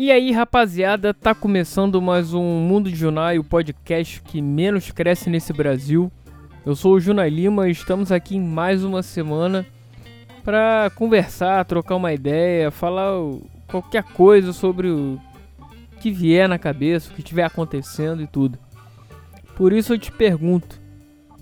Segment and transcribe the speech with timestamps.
[0.00, 5.28] E aí, rapaziada, tá começando mais um Mundo de Junai, o podcast que menos cresce
[5.28, 6.08] nesse Brasil.
[6.64, 9.66] Eu sou o Junai Lima e estamos aqui em mais uma semana
[10.44, 13.10] para conversar, trocar uma ideia, falar
[13.66, 15.20] qualquer coisa sobre o
[16.00, 18.56] que vier na cabeça, o que estiver acontecendo e tudo.
[19.56, 20.80] Por isso eu te pergunto,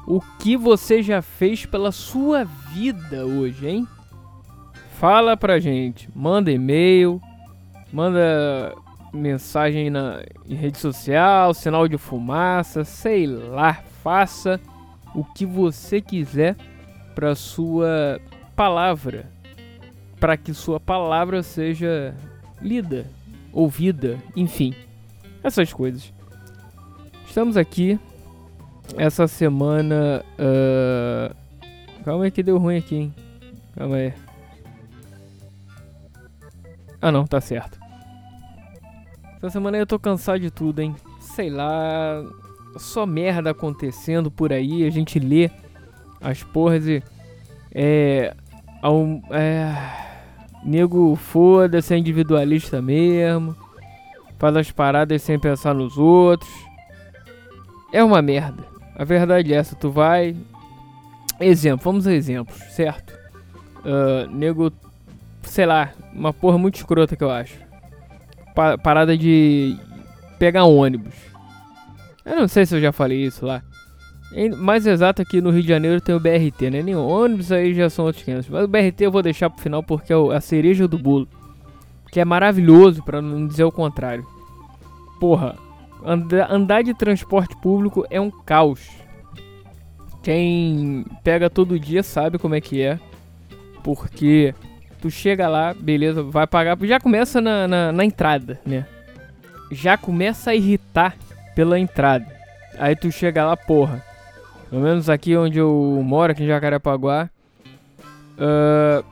[0.07, 3.89] o que você já fez pela sua vida hoje, hein?
[4.99, 7.21] Fala pra gente, manda e-mail,
[7.93, 8.75] manda
[9.13, 14.61] mensagem na em rede social, sinal de fumaça, sei lá, faça
[15.15, 16.57] o que você quiser
[17.15, 18.21] para sua
[18.55, 19.27] palavra,
[20.21, 22.15] para que sua palavra seja
[22.61, 23.07] lida,
[23.53, 24.75] ouvida, enfim,
[25.43, 26.13] essas coisas.
[27.27, 27.99] Estamos aqui
[28.97, 30.25] essa semana.
[30.39, 31.35] Uh...
[32.05, 33.15] Calma aí que deu ruim aqui, hein?
[33.75, 34.26] Calma aí.
[37.01, 37.79] Ah não, tá certo.
[39.37, 40.95] Essa semana eu tô cansado de tudo, hein?
[41.21, 42.25] Sei lá.
[42.79, 44.87] Só merda acontecendo por aí.
[44.87, 45.51] A gente lê
[46.21, 47.03] as porras e.
[47.75, 48.35] É.
[48.83, 50.05] Ao, é
[50.67, 53.57] nego foda-se, é individualista mesmo.
[54.39, 56.51] Faz as paradas sem pensar nos outros.
[57.93, 58.65] É uma merda.
[58.97, 60.37] A verdade é essa, tu vai.
[61.39, 63.17] Exemplo, vamos a exemplos, certo?
[63.79, 64.73] Uh, nego
[65.57, 67.59] sei lá, uma porra muito escrota que eu acho.
[68.55, 69.75] Pa parada de
[70.39, 71.15] pegar ônibus.
[72.27, 73.63] Eu não sei se eu já falei isso lá.
[74.59, 76.83] Mais exato aqui no Rio de Janeiro tem o BRT, né?
[76.83, 78.51] Nem ônibus aí já são outros 500.
[78.51, 81.27] Mas o BRT eu vou deixar pro final porque é a cereja do bolo.
[82.13, 84.27] Que é maravilhoso, para não dizer o contrário.
[85.19, 85.57] Porra,
[86.51, 88.87] andar de transporte público é um caos.
[90.23, 93.01] Quem pega todo dia sabe como é que é.
[93.83, 94.55] Porque
[95.01, 96.77] Tu chega lá, beleza, vai pagar.
[96.83, 98.87] Já começa na, na, na entrada, né?
[99.71, 101.17] Já começa a irritar
[101.55, 102.27] pela entrada.
[102.79, 104.03] Aí tu chega lá, porra.
[104.71, 107.31] Pelo menos aqui onde eu moro, aqui em Jacarepaguá.
[108.39, 109.05] Uh,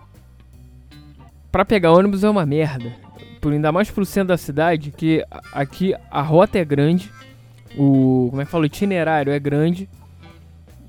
[1.50, 2.92] pra pegar ônibus é uma merda.
[3.40, 7.10] Por, ainda mais pro centro da cidade, que aqui a rota é grande.
[7.76, 8.28] O.
[8.30, 8.62] Como é que fala?
[8.62, 9.88] O itinerário é grande.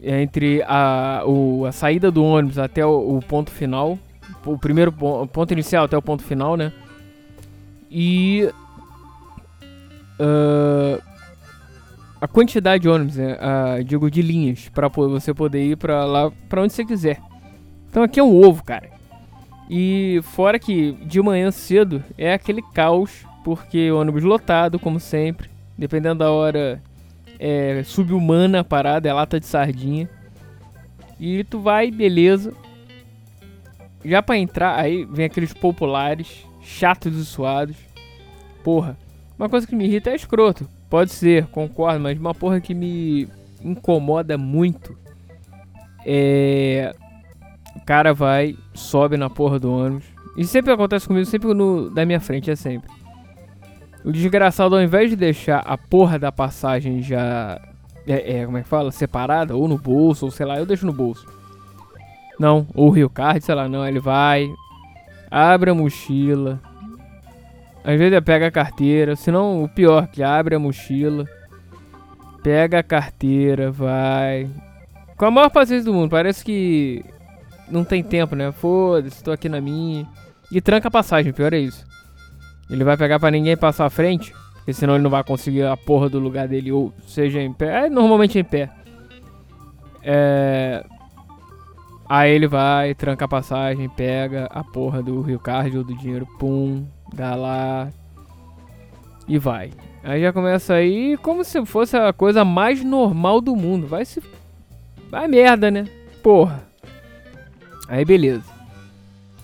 [0.02, 3.98] É entre a, o, a saída do ônibus até o, o ponto final
[4.46, 6.72] o primeiro ponto inicial até o ponto final, né?
[7.90, 8.50] E
[10.20, 11.02] uh,
[12.20, 13.38] a quantidade de ônibus, né?
[13.38, 17.20] Uh, digo de linhas para você poder ir para lá para onde você quiser.
[17.90, 18.90] Então aqui é um ovo, cara.
[19.70, 26.20] E fora que de manhã cedo é aquele caos, porque ônibus lotado, como sempre, dependendo
[26.20, 26.82] da hora,
[27.40, 30.10] é subhumana a parada, é lata de sardinha.
[31.20, 32.54] E tu vai, beleza,
[34.06, 37.76] já pra entrar, aí vem aqueles populares, chatos e suados.
[38.64, 38.98] Porra,
[39.38, 40.68] uma coisa que me irrita é escroto.
[40.90, 43.28] Pode ser, concordo, mas uma porra que me
[43.64, 44.96] incomoda muito
[46.06, 46.94] é.
[47.76, 50.06] O cara vai, sobe na porra do ônibus.
[50.38, 52.90] E sempre acontece comigo, sempre no, da minha frente, é sempre.
[54.04, 57.60] O desgraçado, ao invés de deixar a porra da passagem já.
[58.08, 58.92] É, é, como é que fala?
[58.92, 61.26] Separada, ou no bolso, ou sei lá, eu deixo no bolso.
[62.40, 63.88] Não, ou o Rio Card, sei lá, não.
[63.88, 64.50] Ele vai,
[65.30, 66.60] abre a mochila.
[67.84, 69.16] Às vezes ele pega a carteira.
[69.16, 71.26] Se não, o pior, que abre a mochila.
[72.44, 74.50] Pega a carteira, vai.
[75.18, 76.10] Com a maior paciência do mundo.
[76.10, 77.06] Parece que
[77.70, 78.52] não tem tempo, né?
[78.52, 80.08] Foda-se, tô aqui na minha.
[80.52, 81.86] E tranca a passagem, pior é isso.
[82.70, 84.34] Ele vai pegar para ninguém passar à frente.
[84.58, 86.72] Porque senão ele não vai conseguir a porra do lugar dele.
[86.72, 87.86] Ou seja em pé.
[87.86, 88.70] É normalmente em pé.
[90.04, 90.84] É.
[92.08, 96.28] Aí ele vai, tranca a passagem, pega a porra do Rio Card ou do dinheiro,
[96.38, 97.90] pum, dá lá
[99.28, 99.72] e vai.
[100.04, 103.88] Aí já começa aí como se fosse a coisa mais normal do mundo.
[103.88, 104.22] Vai se.
[105.10, 105.86] Vai merda, né?
[106.22, 106.64] Porra.
[107.88, 108.54] Aí beleza.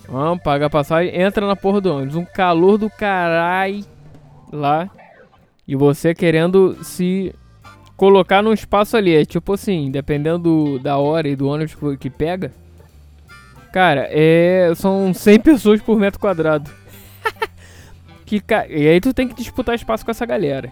[0.07, 2.15] Vamos, paga a passagem, entra na porra do ônibus.
[2.15, 3.83] Um calor do carai
[4.51, 4.89] lá.
[5.67, 7.33] E você querendo se
[8.01, 9.15] colocar num espaço ali.
[9.15, 12.51] É tipo assim, dependendo da hora e do ônibus que pega.
[13.71, 16.67] Cara, é, são 100 pessoas por metro quadrado.
[18.25, 20.71] que, e aí tu tem que disputar espaço com essa galera.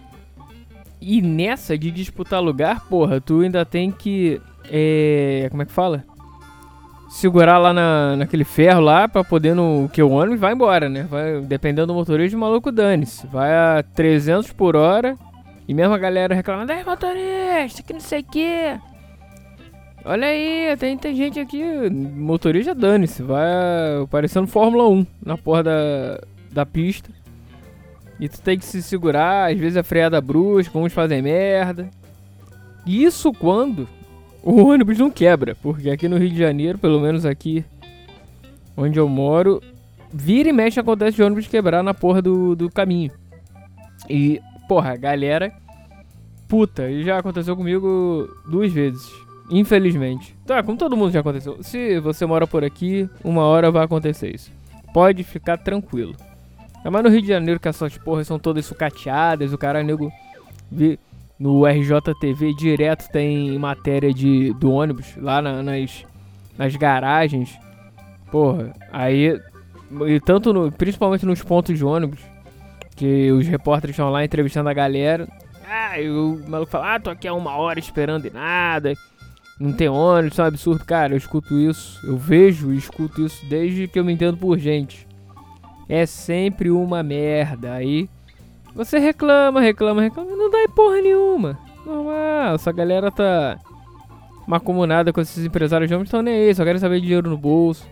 [1.00, 4.42] E nessa de disputar lugar, porra, tu ainda tem que.
[4.68, 6.04] É, como é que fala?
[7.12, 9.88] Segurar lá na, naquele ferro lá pra poder no.
[9.94, 11.04] Que o ônibus vai embora, né?
[11.04, 13.28] Vai, dependendo do motorista, o maluco dane-se.
[13.28, 15.16] Vai a 300 por hora
[15.70, 18.80] e mesmo a galera reclamando, é motorista, que não sei o que.
[20.04, 23.46] Olha aí, tem, tem gente aqui, motorista dane-se, vai
[24.10, 26.22] parecendo Fórmula 1 na porra da,
[26.52, 27.12] da pista.
[28.20, 31.88] E tu tem que se segurar, às vezes a freada brusca, uns fazem merda.
[32.84, 33.88] Isso quando
[34.42, 37.64] o ônibus não quebra, porque aqui no Rio de Janeiro, pelo menos aqui
[38.76, 39.62] onde eu moro,
[40.12, 43.12] vira e mexe acontece de ônibus quebrar na porra do, do caminho.
[44.10, 45.52] E, porra, galera,
[46.48, 49.12] puta, já aconteceu comigo duas vezes,
[49.50, 50.38] infelizmente.
[50.46, 51.58] Tá, como todo mundo já aconteceu.
[51.64, 54.52] Se você mora por aqui, uma hora vai acontecer isso.
[54.94, 56.16] Pode ficar tranquilo.
[56.86, 60.12] É mais no Rio de Janeiro que essas porras são todas sucateadas, o cara nego
[61.40, 66.06] no RJTV direto tem matéria de, do ônibus lá na, nas,
[66.56, 67.58] nas garagens.
[68.32, 69.36] Porra, aí.
[70.06, 72.20] E tanto no, principalmente nos pontos de ônibus,
[73.00, 75.28] que os repórteres estão lá entrevistando a galera.
[75.66, 78.94] Ah, e o maluco fala, ah, tô aqui há uma hora esperando e nada.
[79.60, 80.86] Não tem ônibus, isso é um absurdo.
[80.86, 84.58] Cara, eu escuto isso, eu vejo e escuto isso desde que eu me entendo por
[84.58, 85.10] gente
[85.90, 87.74] é sempre uma merda.
[87.74, 88.08] Aí
[88.76, 91.58] você reclama, reclama, reclama, não dá porra nenhuma.
[91.84, 93.58] Normal, essa galera tá
[94.48, 97.88] macumunada com esses empresários de homens, então nem isso, só querem saber dinheiro no bolso.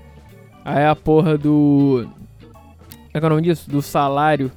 [0.64, 2.08] Aí a porra do.
[2.08, 3.70] Como é que é o nome disso?
[3.70, 4.52] Do salário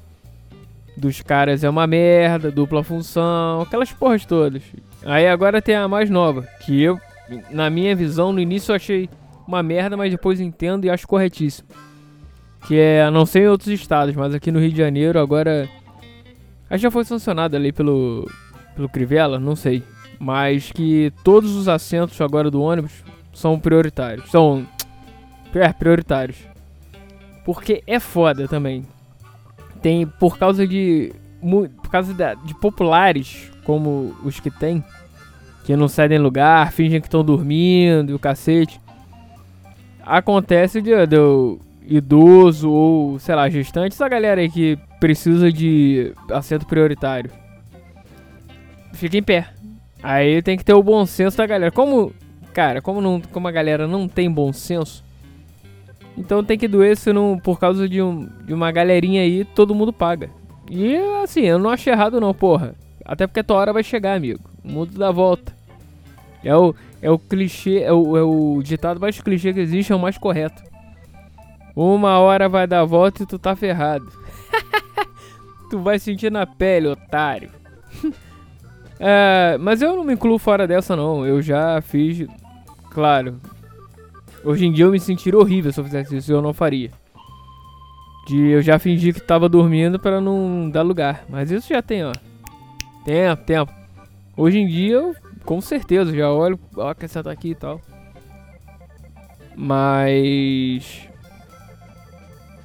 [0.97, 4.63] dos caras é uma merda, dupla função, aquelas porras todas.
[5.05, 7.01] Aí agora tem a mais nova, que eu,
[7.51, 9.09] na minha visão, no início eu achei
[9.47, 11.69] uma merda, mas depois entendo e acho corretíssimo
[12.67, 15.69] que é, não sei em outros estados, mas aqui no Rio de Janeiro agora.
[16.69, 18.31] Acho que já foi sancionado ali pelo,
[18.77, 19.83] pelo Crivella, não sei.
[20.19, 23.03] Mas que todos os assentos agora do ônibus
[23.33, 24.31] são prioritários.
[24.31, 24.67] São.
[25.55, 26.37] É, prioritários.
[27.45, 28.87] Porque é foda também.
[29.83, 31.13] Tem, por causa de.
[31.41, 34.85] Por causa de, populares, como os que tem,
[35.65, 38.79] que não cedem lugar, fingem que estão dormindo o cacete.
[40.05, 41.17] Acontece de, de
[41.87, 47.31] idoso ou, sei lá, gestante, essa galera aí que precisa de assento prioritário.
[48.93, 49.49] Fica em pé.
[50.03, 51.71] Aí tem que ter o bom senso da galera.
[51.71, 52.13] Como,
[52.53, 55.05] cara, como, não, como a galera não tem bom senso,
[56.17, 59.75] então tem que doer se não, por causa de, um, de uma galerinha aí, todo
[59.75, 60.31] mundo paga.
[60.71, 62.75] E assim, eu não acho errado não, porra.
[63.05, 64.41] Até porque a tua hora vai chegar, amigo.
[64.65, 65.53] O mundo dá volta.
[66.45, 69.97] É o, é o clichê, é o, é o ditado mais clichê que existe, é
[69.97, 70.63] o mais correto.
[71.75, 74.07] Uma hora vai dar volta e tu tá ferrado.
[75.71, 77.51] tu vai sentir na pele, otário.
[78.99, 81.27] é, mas eu não me incluo fora dessa, não.
[81.27, 82.27] Eu já fiz.
[82.91, 83.41] Claro.
[84.45, 86.33] Hoje em dia eu me sentiria horrível se eu fizesse isso.
[86.33, 86.91] Eu não faria.
[88.27, 91.25] De eu já fingi que tava dormindo para não dar lugar.
[91.29, 92.13] Mas isso já tem, ó.
[93.05, 93.73] Tempo, tempo.
[94.37, 96.59] Hoje em dia eu, com certeza, já olho.
[96.77, 97.81] Ó, quer sentar aqui e tal.
[99.57, 101.09] Mas.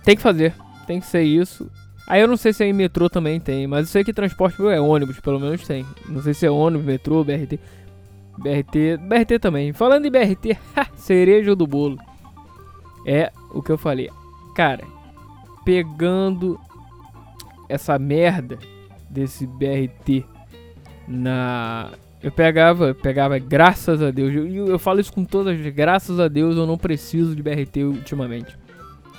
[0.03, 0.53] Tem que fazer.
[0.85, 1.69] Tem que ser isso.
[2.07, 4.61] Aí eu não sei se é em metrô também tem, mas eu sei que transporte
[4.67, 5.83] é ônibus, pelo menos tem.
[6.07, 7.59] Não sei se é ônibus, metrô, BRT.
[8.37, 9.73] BRT, BRT também.
[9.73, 10.57] Falando em BRT,
[10.95, 11.97] cereja do bolo.
[13.05, 14.09] É o que eu falei.
[14.55, 14.83] Cara,
[15.63, 16.59] pegando
[17.69, 18.57] essa merda
[19.09, 20.25] desse BRT
[21.07, 21.91] na
[22.25, 24.33] eu pegava, pegava graças a Deus.
[24.33, 28.57] Eu, eu falo isso com todas, graças a Deus eu não preciso de BRT ultimamente.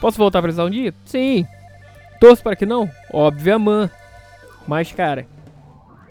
[0.00, 0.92] Posso voltar a precisar um dia?
[1.04, 1.46] Sim.
[2.20, 2.90] Torço para que não?
[3.12, 3.90] Óbvio, man.
[4.66, 5.24] Mas, cara,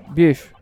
[0.10, 0.55] bicho,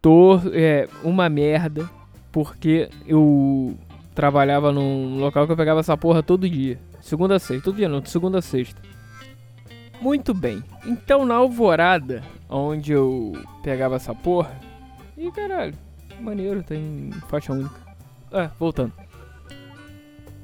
[0.00, 1.88] tô é uma merda
[2.30, 3.76] porque eu
[4.14, 6.78] trabalhava num local que eu pegava essa porra todo dia.
[7.00, 8.80] Segunda a sexta, todo dia não, segunda a sexta.
[10.00, 10.62] Muito bem.
[10.86, 14.52] Então na alvorada, onde eu pegava essa porra.
[15.16, 15.74] Ih, caralho,
[16.20, 17.74] maneiro, tem faixa única.
[18.32, 18.92] Ah, voltando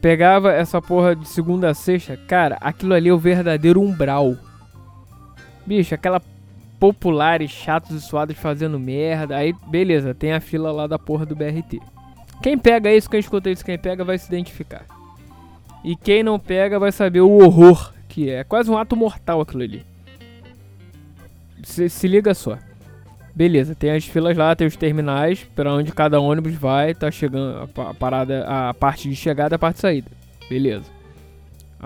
[0.04, 4.36] pegava essa porra de segunda a sexta, cara, aquilo ali é o verdadeiro umbral.
[5.64, 6.20] Bicho, aquela
[6.84, 9.36] populares chatos e suados fazendo merda.
[9.36, 11.80] Aí, beleza, tem a fila lá da porra do BRT.
[12.42, 14.84] Quem pega isso, quem escuta isso, quem pega vai se identificar.
[15.82, 18.40] E quem não pega vai saber o horror que é.
[18.40, 19.82] É quase um ato mortal aquilo ali.
[21.62, 22.58] Se, se liga só.
[23.34, 27.66] Beleza, tem as filas lá, tem os terminais para onde cada ônibus vai, tá chegando
[27.80, 30.10] a, parada, a parte de chegada a parte de saída.
[30.50, 30.93] Beleza.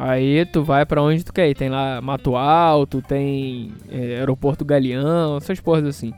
[0.01, 1.55] Aí tu vai para onde tu quer ir.
[1.55, 6.13] Tem lá Mato Alto, tem é, Aeroporto Galeão, essas porras assim.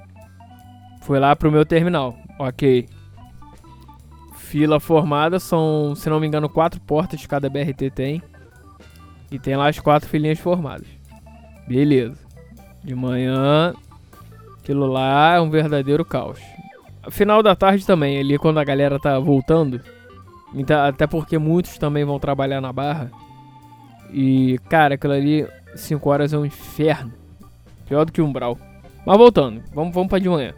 [1.01, 2.15] Foi lá pro meu terminal.
[2.39, 2.87] Ok.
[4.37, 8.23] Fila formada, são, se não me engano, quatro portas que cada BRT tem.
[9.31, 10.89] E tem lá as quatro filinhas formadas.
[11.67, 12.19] Beleza.
[12.85, 13.73] De manhã
[14.71, 16.39] Aquilo lá é um verdadeiro caos.
[17.11, 19.81] Final da tarde também, ali quando a galera tá voltando.
[20.55, 23.11] Então, até porque muitos também vão trabalhar na barra.
[24.13, 27.13] E, cara, aquilo ali, 5 horas é um inferno.
[27.87, 28.59] Pior do que umbral.
[29.05, 30.55] Mas voltando, vamos, vamos pra de manhã.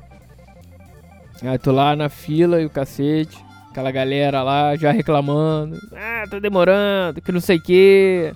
[1.42, 3.36] Aí tô lá na fila e o cacete.
[3.70, 5.78] Aquela galera lá já reclamando.
[5.94, 8.32] Ah, tá demorando, que não sei o que.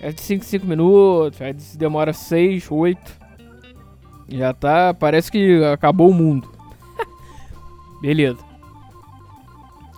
[0.00, 3.00] É de 5 5 minutos, aí demora 6, 8.
[4.28, 4.92] Já tá.
[4.92, 6.50] Parece que acabou o mundo.
[8.02, 8.38] Beleza.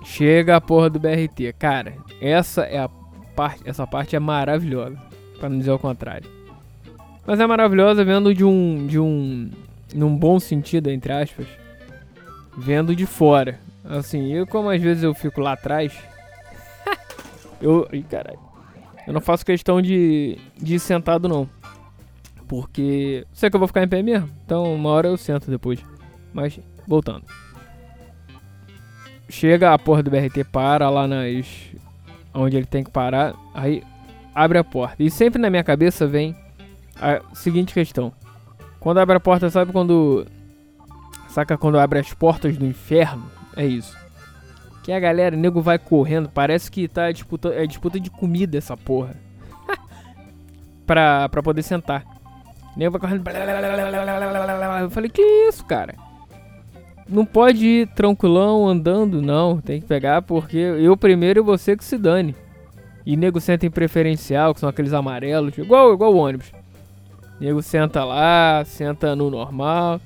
[0.04, 1.54] Chega a porra do BRT.
[1.58, 2.88] Cara, essa é a
[3.34, 3.62] parte.
[3.64, 4.96] Essa parte é maravilhosa.
[5.38, 6.30] Pra não dizer o contrário.
[7.26, 8.86] Mas é maravilhosa vendo de um.
[8.86, 9.50] de um.
[9.94, 11.46] num bom sentido, entre aspas.
[12.56, 13.58] Vendo de fora.
[13.84, 15.92] Assim, eu como às vezes eu fico lá atrás.
[17.60, 17.88] eu.
[17.92, 18.38] Ih, caralho.
[19.06, 21.48] Eu não faço questão de, de ir sentado não.
[22.46, 23.26] Porque.
[23.32, 24.28] Sei que eu vou ficar em pé mesmo.
[24.44, 25.80] Então uma hora eu sento depois.
[26.32, 27.24] Mas, voltando.
[29.28, 31.46] Chega a porra do BRT, para lá nas.
[32.34, 33.34] Onde ele tem que parar.
[33.54, 33.82] Aí
[34.34, 35.02] abre a porta.
[35.02, 36.34] E sempre na minha cabeça vem
[37.00, 38.12] a seguinte questão.
[38.80, 40.26] Quando abre a porta, sabe quando.
[41.28, 43.30] Saca quando abre as portas do inferno?
[43.56, 43.96] É isso.
[44.82, 48.76] Que a galera, nego vai correndo, parece que tá disputa, é disputa de comida essa
[48.76, 49.16] porra.
[50.86, 52.04] pra, pra poder sentar.
[52.76, 53.24] O nego vai correndo.
[54.82, 55.94] Eu falei, que isso, cara?
[57.08, 59.60] Não pode ir tranquilão andando, não.
[59.60, 62.34] Tem que pegar porque eu primeiro e você que se dane.
[63.04, 66.50] E nego senta em preferencial, que são aqueles amarelos, igual, igual o ônibus.
[67.38, 70.00] Nego senta lá, senta no normal.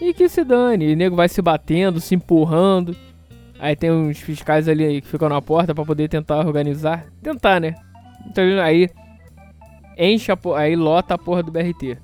[0.00, 0.92] E que se dane.
[0.92, 2.96] E nego vai se batendo, se empurrando.
[3.58, 7.06] Aí tem uns fiscais ali que ficam na porta para poder tentar organizar.
[7.22, 7.74] Tentar, né?
[8.26, 8.90] Então aí
[9.96, 11.96] enche a aí lota a porra do BRT.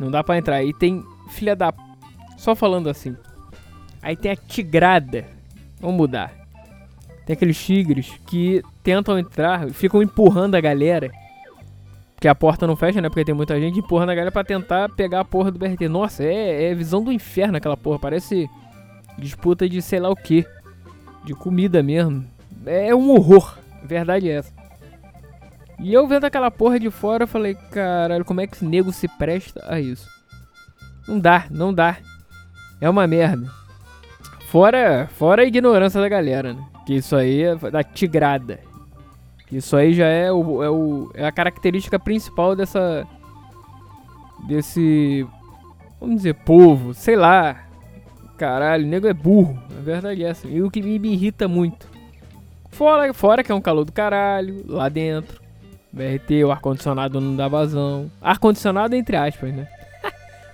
[0.00, 0.56] Não dá para entrar.
[0.56, 1.72] Aí tem filha da
[2.36, 3.16] só falando assim.
[4.04, 5.24] Aí tem a tigrada.
[5.80, 6.30] Vamos mudar.
[7.24, 11.10] Tem aqueles tigres que tentam entrar, ficam empurrando a galera.
[12.14, 13.08] Porque a porta não fecha, né?
[13.08, 15.88] Porque tem muita gente empurrando a galera pra tentar pegar a porra do BRT.
[15.88, 17.98] Nossa, é, é visão do inferno aquela porra.
[17.98, 18.48] Parece
[19.18, 20.46] disputa de sei lá o que.
[21.24, 22.26] De comida mesmo.
[22.66, 23.56] É um horror.
[23.82, 24.52] Verdade é essa.
[25.78, 28.92] E eu vendo aquela porra de fora, eu falei, caralho, como é que esse nego
[28.92, 30.08] se presta a isso?
[31.08, 31.96] Não dá, não dá.
[32.80, 33.63] É uma merda.
[34.54, 36.64] Fora, fora a ignorância da galera, né?
[36.86, 38.60] Que isso aí é da tigrada.
[39.50, 43.04] Isso aí já é, o, é, o, é a característica principal dessa.
[44.46, 45.26] Desse.
[46.00, 47.64] Vamos dizer, povo, sei lá.
[48.38, 49.58] Caralho, o nego é burro.
[49.76, 50.46] A verdade é essa.
[50.46, 51.88] E o que me, me irrita muito.
[52.70, 55.42] Fora, fora que é um calor do caralho, lá dentro.
[55.92, 58.08] BRT, o ar-condicionado não dá vazão.
[58.22, 59.66] Ar-condicionado entre aspas, né?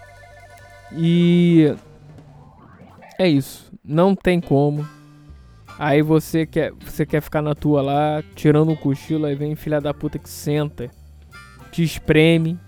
[0.97, 1.75] e.
[3.21, 4.89] É isso não tem como.
[5.79, 9.81] Aí você quer, você quer ficar na tua lá, tirando um cochilo, aí vem filha
[9.81, 10.91] da puta que senta,
[11.73, 12.59] te espreme.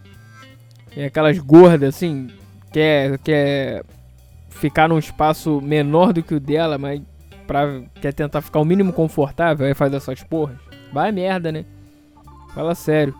[0.97, 2.29] E aquelas gordas assim,
[2.73, 3.85] quer, quer
[4.49, 7.01] ficar num espaço menor do que o dela, mas
[7.47, 10.57] pra, quer tentar ficar o mínimo confortável, aí faz essas porras.
[10.93, 11.65] Vai merda, né?
[12.55, 13.15] Fala sério.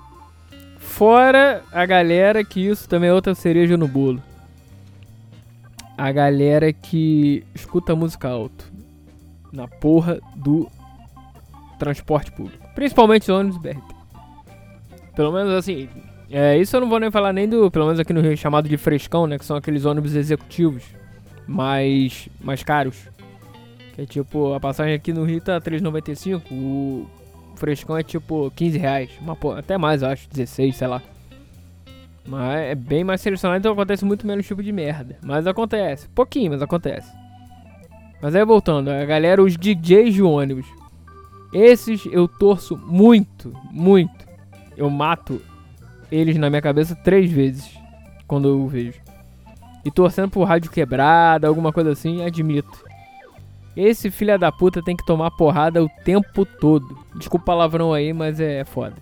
[0.79, 4.23] Fora a galera que isso também é outra cereja no bolo
[5.97, 8.73] a galera que escuta música alto
[9.53, 10.69] na porra do
[11.79, 12.67] transporte público.
[12.75, 13.95] Principalmente ônibus BRT.
[15.15, 15.89] Pelo menos assim,
[16.31, 18.69] é, isso eu não vou nem falar nem do, pelo menos aqui no Rio, chamado
[18.69, 19.39] de frescão, né?
[19.39, 20.83] Que são aqueles ônibus executivos
[21.47, 22.97] mais, mais caros.
[23.95, 27.07] Que é tipo, a passagem aqui no Rio tá 3,95, o
[27.57, 29.11] frescão é tipo 15 reais.
[29.21, 31.03] Uma, até mais, acho, 16, sei lá.
[32.25, 35.19] Mas é bem mais selecionado, então acontece muito menos tipo de merda.
[35.23, 36.09] Mas acontece.
[36.09, 37.11] Pouquinho, mas acontece.
[38.21, 40.67] Mas aí voltando, a galera, os DJs de ônibus.
[41.53, 44.27] Esses eu torço muito, muito.
[44.77, 45.43] Eu mato
[46.11, 47.77] eles na minha cabeça três vezes
[48.27, 49.01] quando eu vejo.
[49.85, 52.85] E torcendo por rádio quebrada, alguma coisa assim, admito.
[53.77, 56.97] Esse filho da puta tem que tomar porrada o tempo todo.
[57.17, 58.95] Desculpa o palavrão aí, mas é foda.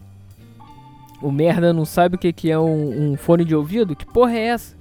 [1.23, 3.95] O merda não sabe o que, que é um, um, fone de ouvido?
[3.95, 4.75] Que porra é essa?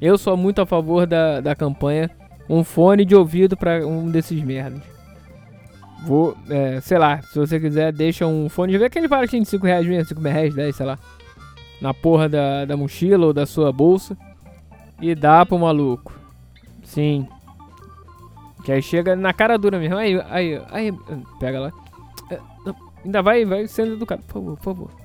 [0.00, 2.10] Eu sou muito a favor da, da campanha.
[2.48, 4.82] Um fone de ouvido para um desses merdas.
[6.04, 8.88] Vou, é, sei lá, se você quiser, deixa um fone de ouvido.
[8.88, 10.98] Aquele baratinho de 5 reais mesmo, 5 reais, 10, sei lá.
[11.80, 14.16] Na porra da, da mochila ou da sua bolsa.
[15.00, 16.12] E dá pro maluco.
[16.82, 17.28] Sim.
[18.64, 19.96] Que aí chega na cara dura mesmo.
[19.96, 20.92] Aí, aí, aí,
[21.38, 21.72] pega lá.
[22.30, 22.40] É,
[23.04, 24.22] ainda vai, vai sendo educado.
[24.24, 25.01] Por favor, por favor.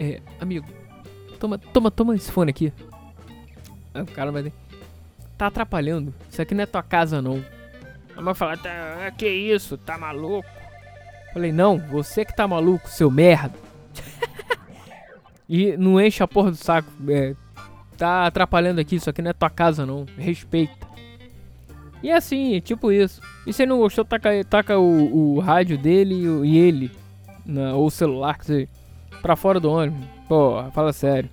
[0.00, 0.66] É, amigo,
[1.38, 2.72] toma, toma, toma esse fone aqui.
[3.94, 4.50] O cara vai
[5.36, 6.14] tá atrapalhando.
[6.30, 7.44] Isso aqui não é tua casa, não.
[8.16, 10.48] A mãe fala, tá, que isso, tá maluco?
[11.34, 13.54] Falei, não, você que tá maluco, seu merda.
[15.46, 16.90] e não enche a porra do saco.
[17.08, 17.34] É,
[17.98, 20.88] tá atrapalhando aqui, isso aqui não é tua casa não, respeita.
[22.02, 23.20] E é assim, é tipo isso.
[23.46, 26.90] E se não gostou, taca, taca o, o rádio dele e, e ele,
[27.44, 28.68] na, ou o celular, que você,
[29.22, 30.06] pra fora do ônibus.
[30.28, 31.28] Porra, fala sério.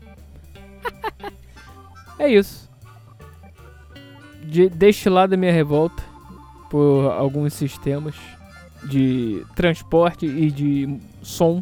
[2.19, 2.69] é isso.
[4.43, 6.03] De, deste lado a minha revolta
[6.69, 8.15] por alguns sistemas
[8.83, 11.61] de transporte e de som.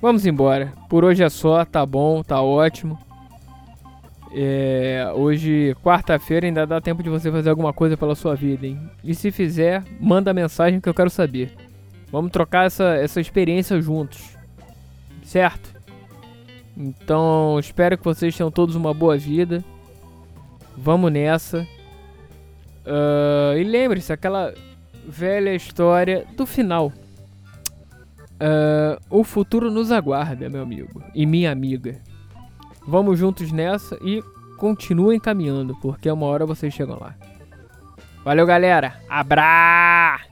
[0.00, 0.72] Vamos embora.
[0.88, 2.98] Por hoje é só, tá bom, tá ótimo.
[4.34, 8.80] É, hoje, quarta-feira, ainda dá tempo de você fazer alguma coisa pela sua vida, hein?
[9.04, 11.52] E se fizer, manda mensagem que eu quero saber.
[12.12, 14.36] Vamos trocar essa, essa experiência juntos.
[15.24, 15.74] Certo?
[16.76, 19.64] Então, espero que vocês tenham todos uma boa vida.
[20.76, 21.66] Vamos nessa.
[22.86, 24.52] Uh, e lembre-se, aquela
[25.08, 26.92] velha história do final.
[28.42, 32.00] Uh, o futuro nos aguarda, meu amigo e minha amiga.
[32.86, 34.22] Vamos juntos nessa e
[34.58, 37.14] continuem caminhando, porque uma hora vocês chegam lá.
[38.24, 39.00] Valeu, galera.
[39.08, 40.31] Abra!